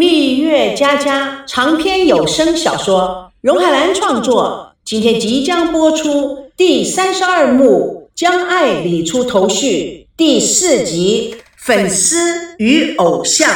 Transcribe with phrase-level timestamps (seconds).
[0.00, 13.50] 蜜月佳佳长篇有声小说，荣海兰创作，今天即将播出第三十二幕《将爱理出头绪》第四集《粉丝与偶像》。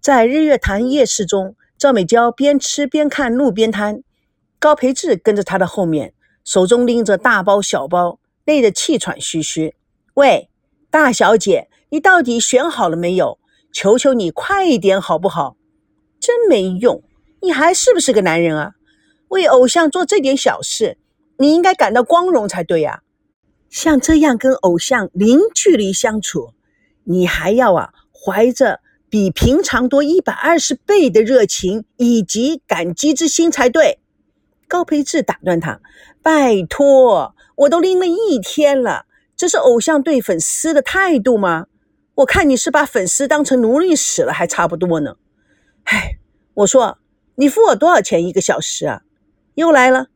[0.00, 4.02] 在日月潭夜市中，赵美娇边吃边看路边摊，
[4.58, 6.12] 高培志跟着她的后面，
[6.44, 8.18] 手中拎着大包小包。
[8.48, 9.74] 累得气喘吁吁。
[10.14, 10.48] 喂，
[10.90, 13.38] 大小姐，你到底选好了没有？
[13.74, 15.58] 求求你快一点好不好？
[16.18, 17.02] 真没用，
[17.42, 18.72] 你还是不是个男人啊？
[19.28, 20.96] 为偶像做这点小事，
[21.36, 23.02] 你应该感到光荣才对呀。
[23.68, 26.54] 像这样跟偶像零距离相处，
[27.04, 33.98] 你还要啊怀着比平常多一百二十倍的热情以及感激之心才对。
[34.66, 35.82] 高培志打断他
[36.24, 41.66] ：“拜托。”我都拎了一天了，这是偶像对粉丝的态度吗？
[42.16, 45.16] 我看你是把粉丝当成奴隶使了，还差不多呢。
[45.84, 46.18] 唉，
[46.54, 46.98] 我说
[47.34, 49.02] 你付我多少钱一个小时啊？
[49.54, 50.06] 又来了，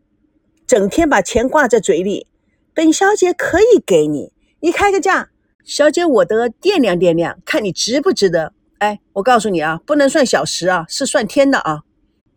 [0.69, 2.29] 整天把钱挂在嘴里。
[2.73, 5.31] 本小姐可以给你，你开个价，
[5.65, 8.53] 小姐我得掂量掂量，看你值不值得。
[8.79, 11.83] 哎，我告诉你啊，不能算小时啊，是算天的啊。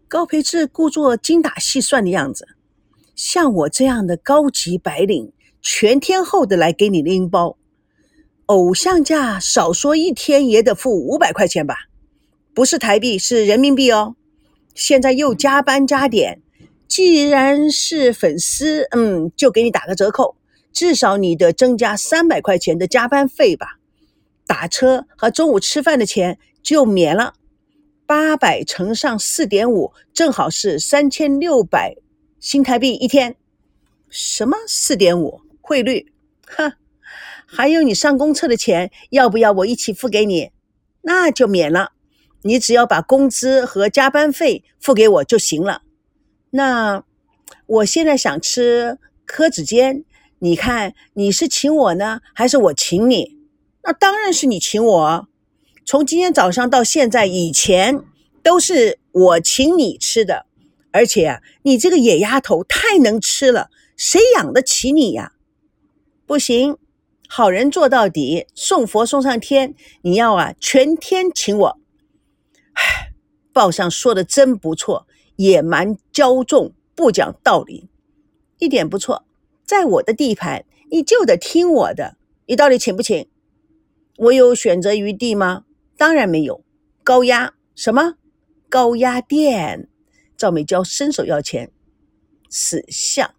[0.07, 2.54] 高培志故作精打细算的样子。
[3.15, 7.57] 像我这样的高级白领，全天候的来给你拎包，
[8.47, 11.75] 偶像价少说一天也得付五百块钱吧？
[12.53, 14.15] 不是台币，是人民币哦。
[14.73, 16.41] 现在又加班加点，
[16.87, 20.35] 既然是粉丝，嗯，就给你打个折扣，
[20.73, 23.79] 至少你得增加三百块钱的加班费吧？
[24.45, 27.33] 打车和中午吃饭的钱就免了，
[28.05, 31.95] 八百乘上四点五，正好是三千六百。
[32.45, 33.37] 新台币一天，
[34.07, 36.13] 什么四点五汇率？
[36.45, 36.73] 哼，
[37.47, 40.51] 还有你上公厕的钱，要不要我一起付给你？
[41.01, 41.93] 那就免了，
[42.43, 45.81] 你只要把工资和加班费付给我就行了。
[46.51, 47.03] 那
[47.65, 50.05] 我现在想吃柯子煎，
[50.37, 53.39] 你看你是请我呢，还是我请你？
[53.81, 55.27] 那当然是你请我。
[55.83, 58.03] 从今天早上到现在以前，
[58.43, 60.45] 都是我请你吃的。
[60.95, 65.33] 而且啊，你这个野丫头太能吃了，谁养得起你呀？
[66.25, 66.77] 不行，
[67.27, 69.75] 好人做到底，送佛送上天。
[70.03, 71.79] 你要啊，全天请我。
[72.75, 73.11] 唉，
[73.51, 77.89] 报上说的真不错，野蛮骄纵，不讲道理，
[78.59, 79.25] 一点不错。
[79.65, 82.15] 在我的地盘，你就得听我的。
[82.45, 83.27] 你到底请不请？
[84.15, 85.65] 我有选择余地吗？
[85.97, 86.63] 当然没有。
[87.03, 88.13] 高压什么？
[88.69, 89.89] 高压电。
[90.37, 91.71] 赵美娇伸手要钱，
[92.49, 93.33] 死相！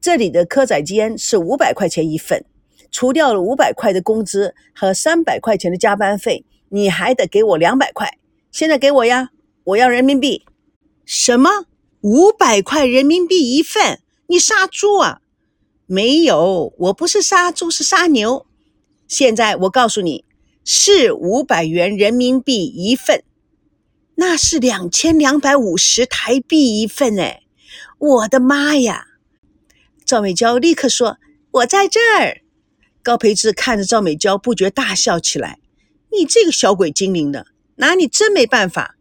[0.00, 2.44] 这里的蚵仔煎是五百块钱一份，
[2.90, 8.18] 除掉了五百块的工资和三百块钱的加班费，你还得给我两百块。
[8.50, 9.30] 现在给我呀！
[9.64, 10.44] 我要人民币。
[11.04, 11.66] 什么？
[12.00, 14.00] 五百块人民币一份？
[14.26, 15.20] 你杀猪啊？
[15.86, 18.46] 没有，我不是杀猪，是杀牛。
[19.08, 20.24] 现在我告诉你，
[20.64, 23.22] 是五百元人民币一份。
[24.16, 27.42] 那是两千两百五十台币一份哎！
[27.98, 29.06] 我的妈呀！
[30.04, 31.18] 赵美娇立刻说
[31.50, 32.42] ：“我在这儿。”
[33.02, 35.58] 高培志看着赵美娇，不觉大笑起来
[36.12, 38.96] ：“你这个小鬼精灵的，拿你真没办法！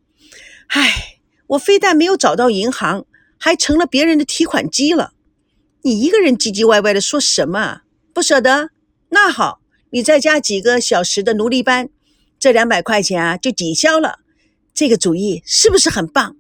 [0.68, 3.06] 唉，我非但没有找到银行，
[3.38, 5.14] 还成了别人的提款机了。
[5.84, 7.82] 你一个人唧唧歪歪的说什么？
[8.14, 8.72] 不舍得？
[9.10, 11.90] 那好，你再加几个小时的奴隶班，
[12.40, 14.22] 这两百块钱啊就抵消了。”
[14.74, 16.36] 这个主意是不是很棒？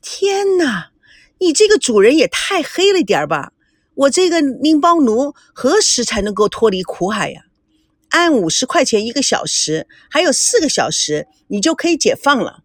[0.00, 0.90] 天哪，
[1.38, 3.52] 你这个主人也太黑了点儿吧！
[3.94, 7.42] 我这个拎包奴何时才能够脱离苦海呀？
[8.10, 12.62] 按五十块钱一个小时，还有四个小时，你就可以解放了。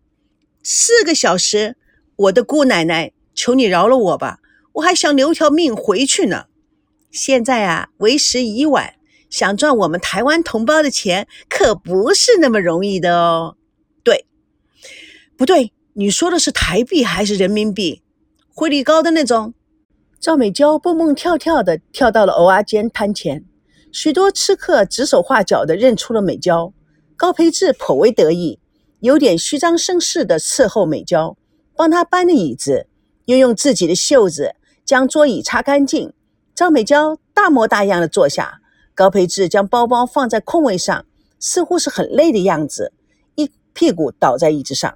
[0.64, 1.76] 四个小时，
[2.16, 4.40] 我的姑奶奶，求你饶了我吧！
[4.74, 6.46] 我还想留条命回去呢。
[7.12, 8.94] 现在啊，为时已晚，
[9.30, 13.58] 想赚我们台湾同胞的钱，可不是那么容易的哦。
[15.42, 18.04] 不对，你说的是台币还是人民币？
[18.54, 19.56] 汇率高的那种。
[20.20, 23.44] 赵美娇蹦蹦跳跳的跳到了蚵仔煎摊前，
[23.92, 26.72] 许多吃客指手画脚的认出了美娇。
[27.18, 28.60] 高培志颇为得意，
[29.00, 31.36] 有点虚张声势的伺候美娇，
[31.76, 32.86] 帮她搬了椅子，
[33.26, 34.54] 又用自己的袖子
[34.86, 36.14] 将桌椅擦干净。
[36.54, 38.62] 赵美娇大模大样的坐下，
[38.94, 41.04] 高培志将包包放在空位上，
[41.40, 42.94] 似乎是很累的样子，
[43.34, 44.96] 一屁股倒在椅子上。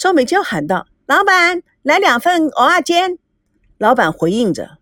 [0.00, 3.18] 赵美娇喊道：“老板，来两份蚵仔煎。”
[3.76, 4.78] 老板回应着，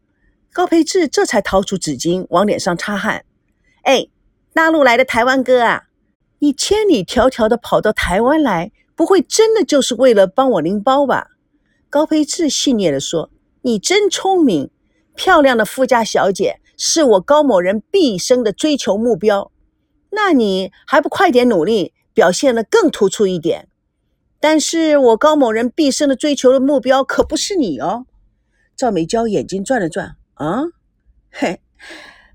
[0.53, 3.25] 高培志这才掏出纸巾往脸上擦汗。
[3.83, 4.07] “哎，
[4.55, 5.87] 大陆来的台湾哥啊，
[6.39, 11.27] 你千里迢迢的跑到台湾来，不会真的就是为了帮我拎包吧？
[11.91, 13.29] 高培志戏谑地说
[13.63, 14.71] ：“你真聪明，
[15.17, 19.51] 漂亮的富家小姐是我高某人毕生的追求目标。
[20.11, 23.67] 那你还不快点努力，表现得更突出一点？
[24.41, 28.07] 但是我高某人毕生的追求的目标可不是你哦。”
[28.77, 30.63] 赵美娇眼睛转了转，啊，
[31.33, 31.61] 嘿，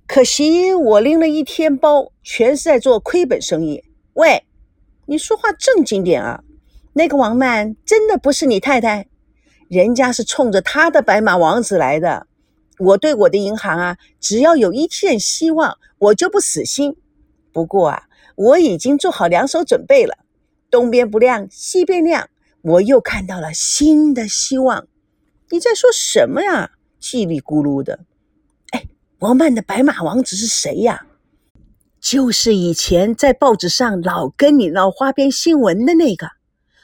[0.05, 3.83] 可惜我拎了一天包，全是在做亏本生意。
[4.13, 4.45] 喂，
[5.05, 6.43] 你说话正经点啊！
[6.93, 9.07] 那个王曼真的不是你太太？
[9.69, 12.27] 人家是冲着他的白马王子来的。
[12.77, 16.97] 我对我的银行啊，只要有一线希望，我就不死心。
[17.51, 18.03] 不过啊，
[18.35, 20.17] 我已经做好两手准备了。
[20.73, 22.31] 东边不亮西边亮，
[22.63, 24.87] 我又看到了新的希望。
[25.51, 26.71] 你在说什么呀？
[26.99, 27.99] 叽里咕噜的。
[28.71, 28.87] 哎，
[29.19, 31.05] 王曼的白马王子是谁呀？
[32.01, 36.25] 就是以前在报纸上老跟你闹花边新闻的那个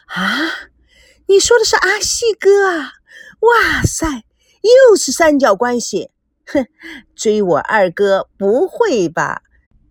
[0.05, 0.69] 啊。
[1.25, 2.91] 你说的是阿西哥啊？
[3.39, 4.05] 哇塞，
[4.61, 6.11] 又是三角关系！
[6.45, 6.67] 哼，
[7.15, 9.41] 追我二哥不会吧？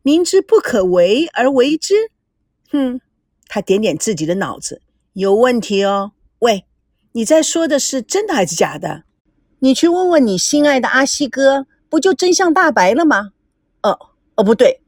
[0.03, 1.95] 明知不可为而为之？
[2.71, 3.01] 哼，
[3.49, 4.83] 他点点自己的脑子，
[5.15, 6.13] 有问题哦。
[6.41, 6.67] 喂，
[7.13, 9.03] 你在说的是真的还是假的？
[9.61, 13.33] 你去问问你心爱的阿西哥，不就真相大白了吗？
[13.83, 13.99] 哦
[14.37, 14.83] 哦，不对，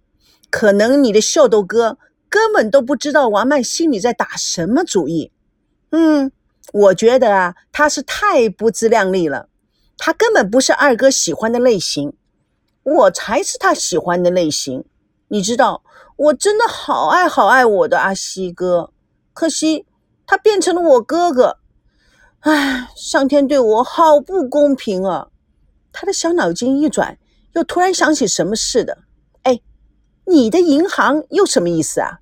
[0.50, 1.98] 可能你的秀逗哥
[2.28, 5.32] 根本都不知道王曼心里在打什么主意。
[5.90, 6.30] 嗯。
[6.72, 9.48] 我觉得啊，他是太不自量力了，
[9.98, 12.12] 他根本不是二哥喜欢的类型，
[12.84, 14.84] 我才是他喜欢的类型。
[15.26, 15.82] 你知道，
[16.20, 18.92] 我真的好爱好爱我的阿西哥，
[19.32, 19.86] 可惜
[20.26, 21.56] 他变成了我哥哥。
[22.40, 25.28] 唉，上天对我好不公平啊！
[25.92, 27.16] 他的小脑筋一转，
[27.54, 28.98] 又突然想起什么似的。
[29.44, 29.60] 哎，
[30.26, 32.18] 你的银行又什么意思啊？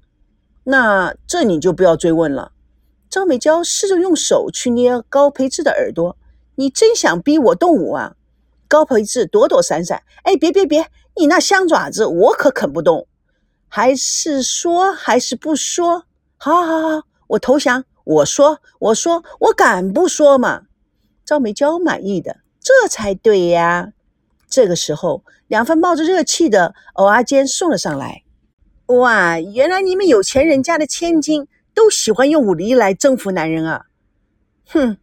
[0.63, 2.53] 那这你就不要追问了。
[3.11, 6.17] 赵美娇试着用手去捏高培志的耳朵，
[6.55, 8.15] 你真想逼我动武啊？
[8.69, 10.87] 高培志躲躲闪闪，哎，别别别，
[11.17, 13.08] 你那香爪子我可啃不动。
[13.69, 16.05] 还是说还是不说？
[16.37, 17.85] 好，好，好，我投降。
[18.05, 20.63] 我说，我说，我敢不说吗？
[21.25, 23.93] 赵美娇满意的，这才对呀。
[24.49, 28.23] 这个时候，两份冒着热气的蚵仔煎送了上来。
[28.87, 31.47] 哇，原来你们有钱人家的千金。
[31.75, 33.87] 都喜欢用武力来征服男人啊！
[34.67, 34.97] 哼，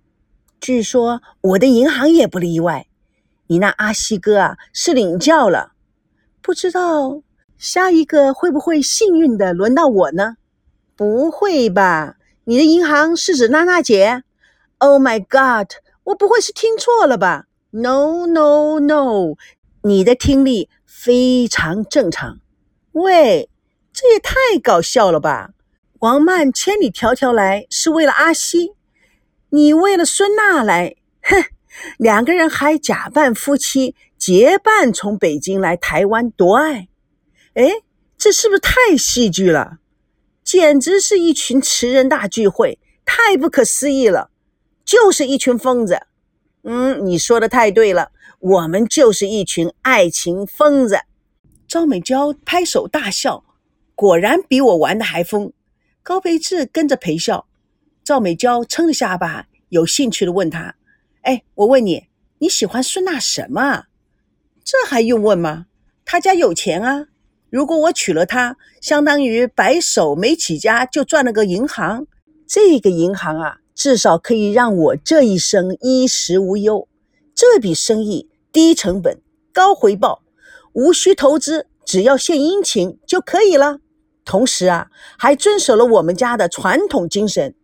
[0.60, 2.88] 据说我的银行也不例外。
[3.48, 5.72] 你那阿西哥啊，是领教了，
[6.42, 7.22] 不知道
[7.66, 10.36] 下一个会不会幸运的轮到我呢？
[10.96, 12.18] 不会吧？
[12.44, 14.22] 你的银行是指娜娜姐
[14.78, 15.72] ？Oh my god！
[16.04, 19.34] 我不会是听错了吧？No no no！
[19.82, 22.38] 你的听力非常正常。
[22.92, 23.50] 喂，
[23.92, 25.50] 这也太搞笑了吧！
[26.02, 28.74] 王曼千里迢迢来是为了阿西，
[29.50, 31.44] 你为了孙娜来，哼，
[31.98, 36.90] 两个人还假扮夫妻结伴从北京来台湾夺爱，
[37.56, 37.72] 哎，
[38.18, 39.80] 这是不是太戏剧了？
[40.44, 44.30] 简直是一群词人大聚会，太不可思议了，
[44.84, 46.06] 就是一群疯子。
[46.64, 51.00] 嗯，你说的太对了，我们就是一群爱情疯子。
[51.66, 53.44] 赵美娇拍手大笑，
[53.96, 55.54] 果然比我玩的还疯。
[56.04, 57.48] 高培志跟着陪笑，
[58.04, 60.76] 赵美娇撑着下巴，有兴趣的问他
[61.24, 62.08] ：“哎，我问你，
[62.40, 63.86] 你喜欢孙娜什么？
[64.64, 65.68] 这还用问吗？
[66.04, 67.08] 他家有钱啊！
[67.56, 72.06] 如果我娶了她，相当于白手没起家就赚了个银行。
[72.46, 76.90] 这个银行啊，至少可以让我这一生衣食无忧。
[77.34, 79.22] 这笔生意低成本
[79.54, 80.22] 高回报，
[80.74, 83.78] 无需投资，只要献殷勤就可以了。”
[84.26, 87.56] 同时啊，还遵守了我们家的传统精神。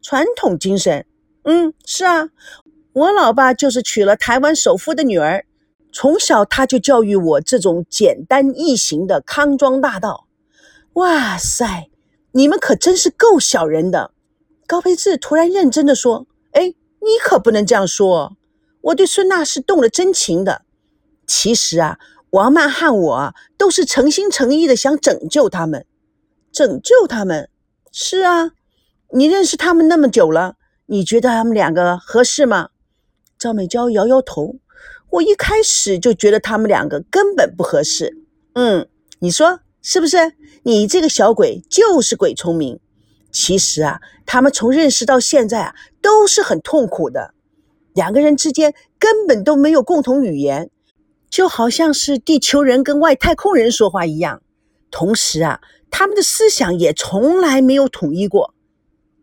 [0.00, 1.06] 传统精神，
[1.42, 2.28] 嗯，是啊，
[2.92, 5.44] 我老爸就是娶了台湾首富的女儿，
[5.94, 10.26] 从小他就教育我这种简单易行的康庄大道。
[10.94, 11.88] 哇塞，
[12.32, 14.10] 你们可真是够小人的！
[14.66, 18.36] 高培志突然认真的说：“哎，你可不能这样说，
[18.80, 20.62] 我对孙娜是动了真情的。
[21.28, 25.86] 其实啊，王曼和我都是诚心诚意的想拯救他们。”
[26.50, 27.48] 拯救他们，
[27.92, 28.50] 是啊，
[29.12, 32.70] 你认识他们那么久了，你觉得他们两个合适吗？
[33.38, 34.56] 赵美娇摇摇头，
[35.14, 38.16] 我一开始就觉得他们两个根本不合适。
[38.54, 38.88] 嗯，
[39.20, 40.32] 你说是不是？
[40.64, 42.80] 你这个小鬼就是鬼聪明。
[43.30, 47.34] 其实啊，他们从认识到现在啊，都是很痛苦的，
[47.94, 50.70] 两个人之间根本都没有共同语言，
[51.30, 54.42] 就好像是地球人跟外太空人说话一样。
[54.90, 58.54] 同时啊，他们的思想也从来没有统一过。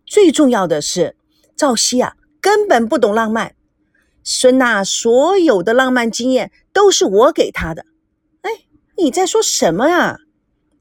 [0.06, 1.16] 最重要的是，
[1.56, 3.56] 赵熙啊根本不懂浪漫。
[4.24, 7.86] 孙娜所有的浪漫经验都是我给她的。
[8.42, 8.52] 哎，
[8.98, 10.18] 你在说什么啊？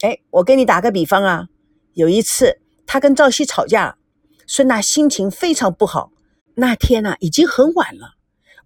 [0.01, 1.49] 哎，我给你打个比方啊，
[1.95, 3.99] 有一次他跟赵熙吵架，
[4.47, 6.13] 孙娜心情非常不好。
[6.55, 8.15] 那天呢，已经很晚了，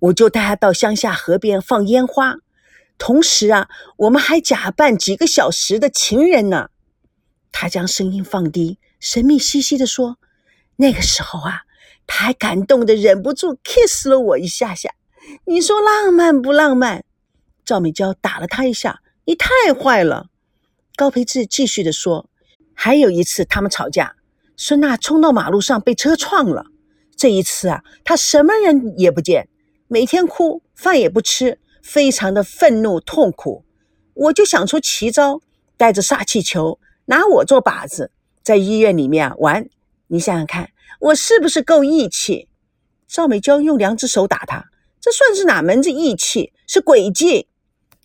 [0.00, 2.36] 我就带他到乡下河边放烟花，
[2.98, 6.70] 同时啊，我们还假扮几个小时的情人呢。
[7.52, 10.18] 他将声音放低，神秘兮兮地说
[10.76, 11.62] ：“那个时候啊，
[12.06, 14.94] 他还感动的忍不住 kiss 了我一下下。
[15.46, 17.04] 你说浪漫不浪漫？”
[17.64, 20.26] 赵美娇打了他一下：“你太坏了。”
[20.96, 22.28] 高培志继续的说
[22.74, 24.16] ：“还有一次他们吵架，
[24.56, 26.66] 孙娜冲到马路上被车撞了。”
[27.16, 29.48] 这一次啊，他什么人也不见，
[29.88, 33.64] 每天哭，饭也不吃，非常的愤怒痛苦。
[34.14, 35.40] 我就想出奇招，
[35.76, 38.10] 带着撒气球，拿我做靶子，
[38.42, 39.66] 在医院里面啊玩。
[40.08, 42.48] 你想想看，我是不是够义气？
[43.06, 44.66] 赵美娇用两只手打他，
[45.00, 46.52] 这算是哪门子义气？
[46.66, 47.48] 是诡计。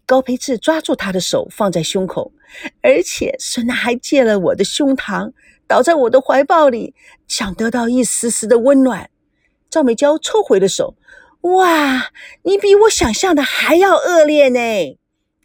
[0.06, 2.32] 高培志抓住他的手放在胸口，
[2.82, 5.34] 而且孙娜还借了我的胸膛。
[5.68, 6.96] 倒在我的怀抱里，
[7.28, 9.12] 想得到一丝丝的温暖。
[9.70, 10.96] 赵美娇抽回了手。
[11.42, 14.98] 哇，你比我想象的还要恶劣呢！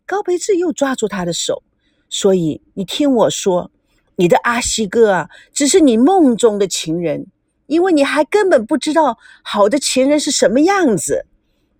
[0.07, 1.63] 高培志又抓住她的手。
[2.09, 3.71] 所以你听我说，
[4.17, 7.27] 你的阿西哥啊，只是你梦中的情人，
[7.67, 11.27] 因为你还根本不知道好的情人是什么样子。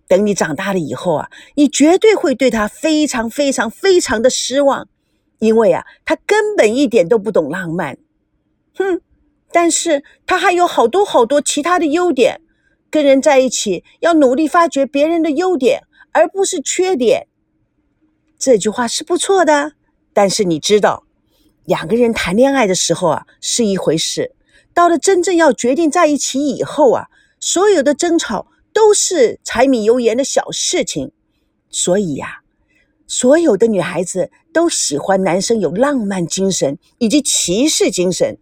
[0.07, 4.87] 等你长大了以后啊，你绝对会对他非常非常非常的失望，
[5.39, 7.97] 因为啊，他根本一点都不懂浪漫。
[8.75, 9.01] 哼，
[9.51, 12.41] 但是他还有好多好多其他的优点。
[12.91, 15.81] 跟人在一起要努力发掘别人的优点，
[16.13, 17.27] 而不是缺点。
[18.37, 19.73] 这句话是不错的，
[20.13, 21.04] 但是你知道，
[21.65, 24.33] 两个人谈恋爱的时候啊是一回事，
[24.73, 27.07] 到了真正要决定在一起以后啊，
[27.39, 31.11] 所有的争吵都是柴米油盐的小事情。
[31.69, 32.41] 所以呀，
[33.07, 38.37] 所有的女孩子都喜欢男生有浪漫精神以及骑士精神。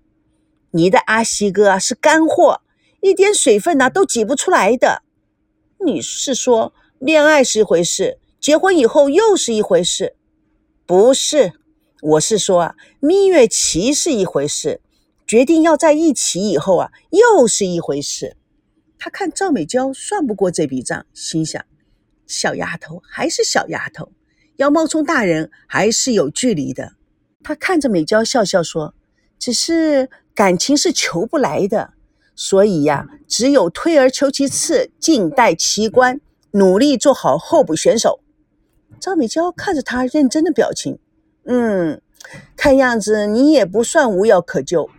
[0.72, 2.62] 你的阿西哥啊是干货，
[3.01, 5.03] 一点水分呐都挤不出来的。
[5.86, 10.15] 你是说恋爱是一回事，结婚以后又是一回事？
[10.86, 11.53] 不是，
[12.04, 14.82] 我是说啊，蜜月期是一回事，
[15.26, 18.36] 决定要在一起以后啊又是一回事。
[19.00, 21.64] 他看赵美娇算不过这笔账，心想：
[22.28, 24.12] 小丫头还是小丫头，
[24.58, 26.94] 要冒充大人还是有距离的。
[27.42, 28.94] 他看着美娇笑笑说
[29.40, 31.94] ：“只是。”感情是求不来的，
[32.36, 36.20] 所以呀，只有退而求其次，静待其关，
[36.54, 38.20] 努力做好候补选手。
[39.00, 40.98] 赵美娇看着他认真的表情，
[41.46, 42.02] 嗯，
[42.56, 44.90] 看样子你也不算无药可救。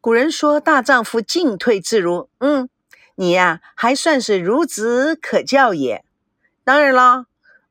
[0.00, 2.68] 古人说大丈夫进退自如，嗯，
[3.14, 6.04] 你呀还算是孺子可教也。
[6.62, 7.26] 当然了，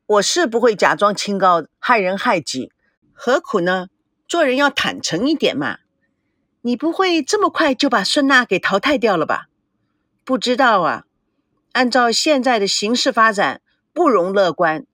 [0.06, 2.72] 我是不会假装清高害人害己，
[3.12, 3.88] 何苦呢？
[4.26, 5.78] 做人要坦诚一点嘛。
[6.62, 9.48] 你不会这么快就把孙娜给淘汰掉了吧？
[10.24, 11.04] 不知道啊。
[11.72, 13.60] 按照现在的形势发展，
[13.92, 14.86] 不容乐观。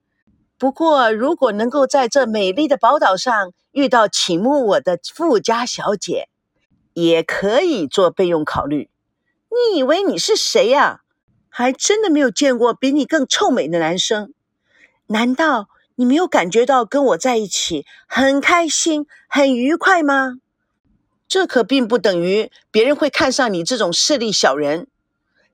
[0.61, 6.29] 不过，如果能够在这美丽的宝岛上遇到倾慕我的富家小姐，
[6.93, 8.91] 也可以做备用考虑。
[9.49, 11.01] 你以为你是谁呀？
[11.49, 14.35] 还真的没有见过比你更臭美的男生。
[15.07, 20.35] 难道你没有感觉到跟我在一起很开心、很愉快吗？
[21.27, 24.89] 这可并不等于别人会看上你这种势利小人，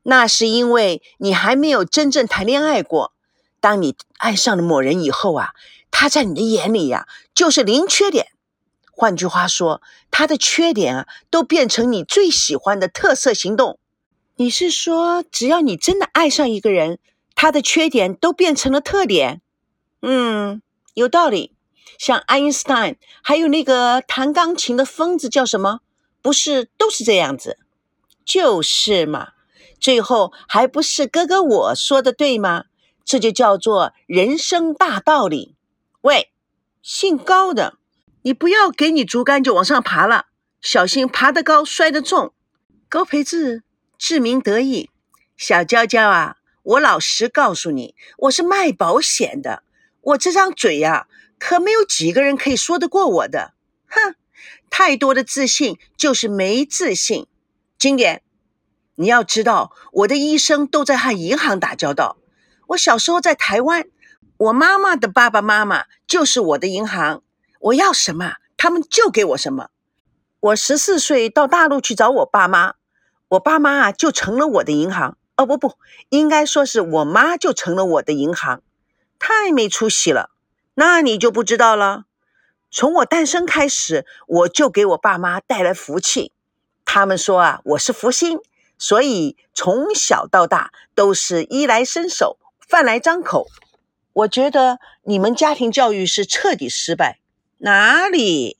[0.02, 3.12] 那是因为你还没有真正谈恋爱过。
[3.66, 5.50] 当你爱上了某人以后啊，
[5.90, 8.28] 他在你的眼里呀就是零缺点。
[8.92, 9.82] 换句话说，
[10.12, 13.80] 他的缺点啊都变成你最喜欢的特色行动。
[14.36, 17.00] 你是说，只要你真的爱上一个人，
[17.34, 19.42] 他的缺点都变成了特点？
[20.00, 20.62] 嗯，
[20.94, 21.56] 有道理。
[21.98, 25.80] 像爱因斯坦，还有那个弹钢琴的疯子叫什么？
[26.22, 27.58] 不是都是这样子？
[28.24, 29.30] 就是嘛。
[29.80, 32.66] 最后还不是哥哥我说的对吗？
[33.06, 35.56] 这就叫做人生大道理。
[36.02, 36.30] 喂，
[36.82, 37.78] 姓高的，
[38.22, 40.26] 你不要给你竹竿就往上爬了，
[40.60, 42.34] 小心爬得高摔得重。
[42.88, 43.62] 高培志
[43.96, 44.90] 志明得意，
[45.36, 49.62] 小娇娇啊，我老实告诉你，我是卖保险的，
[50.02, 51.06] 我这张嘴呀。
[51.38, 53.52] 可没有几个人可以说得过我的，
[53.88, 54.14] 哼！
[54.70, 57.26] 太多的自信就是没自信。
[57.78, 58.22] 经典，
[58.94, 62.16] 你要知道，我的一生都在和银行打交道。
[62.68, 63.86] 我小时候在台湾，
[64.38, 67.22] 我妈妈的爸爸妈妈就是我的银行，
[67.60, 69.70] 我要什么，他们就给我什么。
[70.40, 72.74] 我十四岁到大陆去找我爸妈，
[73.28, 75.16] 我爸妈啊就成了我的银行。
[75.36, 75.74] 哦不不，
[76.08, 78.62] 应该说是我妈就成了我的银行，
[79.18, 80.30] 太没出息了。
[80.74, 82.04] 那你就不知道了。
[82.70, 86.32] 从我诞生开始，我就给我爸妈带来福气。
[86.84, 88.38] 他们说啊，我是福星，
[88.78, 93.46] 所以从小到大都是衣来伸手，饭来张口。
[94.12, 97.20] 我觉得你们家庭教育是彻底失败。
[97.58, 98.58] 哪里？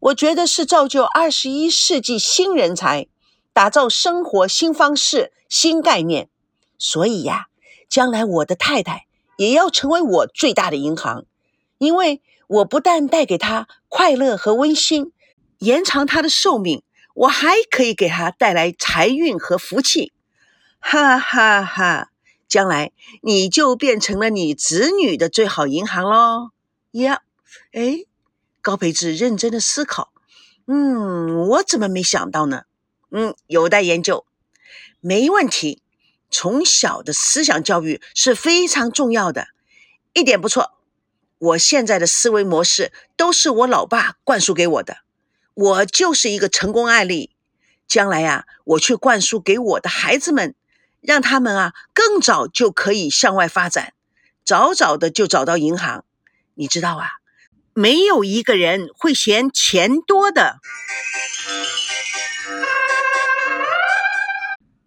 [0.00, 3.06] 我觉得是造就二十一世纪新人才，
[3.52, 6.28] 打造生活新方式、新概念。
[6.78, 7.46] 所以呀，
[7.88, 11.24] 将来我的太太也要成为我最大的银行，
[11.78, 12.22] 因为。
[12.48, 15.12] 我不但带给他快乐和温馨，
[15.58, 20.14] 延长他的寿命，我还可以给他带来财运和福气，
[20.80, 22.10] 哈哈哈！
[22.48, 26.50] 将来你就变成了你子女的最好银行喽
[26.92, 27.22] 呀！
[27.72, 28.04] 哎，
[28.62, 30.12] 高培志认真的思考，
[30.66, 32.62] 嗯，我怎么没想到呢？
[33.10, 34.26] 嗯，有待研究，
[35.00, 35.82] 没问题。
[36.30, 39.48] 从小的思想教育是非常重要的，
[40.12, 40.72] 一点不错。
[41.38, 44.98] 我现在的思维模式都是我老爸灌输给我的，
[45.54, 47.30] 我就是一个成功案例。
[47.86, 50.54] 将来呀，我去灌输给我的孩子们，
[51.00, 53.92] 让他们啊更早就可以向外发展，
[54.44, 56.04] 早早的就找到银行。
[56.54, 57.08] 你知道啊，
[57.72, 60.56] 没有一个人会嫌钱多的。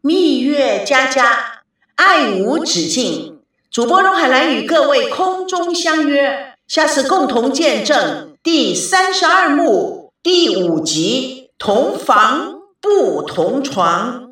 [0.02, 1.62] 蜜月佳佳，
[1.96, 3.40] 爱无止境。
[3.70, 14.31] 主播荣海兰与各位空中相约，下次共同见证第三十二幕第五集：同房不同床。